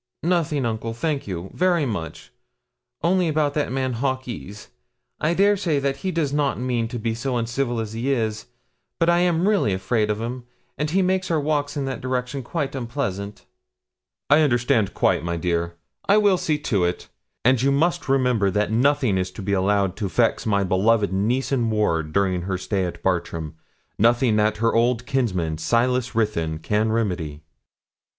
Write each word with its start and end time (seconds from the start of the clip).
'Nothing, 0.23 0.65
uncle, 0.65 0.95
thank 0.95 1.27
you, 1.27 1.51
very 1.53 1.85
much, 1.85 2.33
only 3.03 3.27
about 3.27 3.53
that 3.53 3.71
man, 3.71 3.93
Hawkes; 3.93 4.69
I 5.19 5.35
dare 5.35 5.55
say 5.55 5.77
that 5.77 5.97
he 5.97 6.09
does 6.09 6.33
not 6.33 6.59
mean 6.59 6.87
to 6.87 6.97
be 6.97 7.13
so 7.13 7.37
uncivil 7.37 7.79
as 7.79 7.93
he 7.93 8.11
is, 8.11 8.47
but 8.97 9.09
I 9.09 9.19
am 9.19 9.47
really 9.47 9.73
afraid 9.73 10.09
of 10.09 10.19
him, 10.19 10.45
and 10.75 10.89
he 10.89 11.03
makes 11.03 11.29
our 11.29 11.39
walks 11.39 11.77
in 11.77 11.85
that 11.85 12.01
direction 12.01 12.41
quite 12.41 12.73
unpleasant.' 12.73 13.45
'I 14.31 14.41
understand 14.41 14.95
quite, 14.95 15.23
my 15.23 15.37
dear. 15.37 15.75
I 16.09 16.17
will 16.17 16.39
see 16.39 16.57
to 16.57 16.83
it; 16.83 17.07
and 17.45 17.61
you 17.61 17.71
must 17.71 18.09
remember 18.09 18.49
that 18.49 18.71
nothing 18.71 19.19
is 19.19 19.29
to 19.33 19.43
be 19.43 19.53
allowed 19.53 19.95
to 19.97 20.09
vex 20.09 20.47
my 20.47 20.63
beloved 20.63 21.13
niece 21.13 21.51
and 21.51 21.69
ward 21.71 22.11
during 22.11 22.41
her 22.41 22.57
stay 22.57 22.85
at 22.85 23.03
Bartram 23.03 23.55
nothing 23.99 24.35
that 24.37 24.57
her 24.57 24.73
old 24.73 25.05
kinsman, 25.05 25.59
Silas 25.59 26.15
Ruthyn, 26.15 26.57
can 26.57 26.91
remedy.' 26.91 27.43